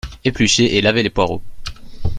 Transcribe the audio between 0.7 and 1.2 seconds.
et laver les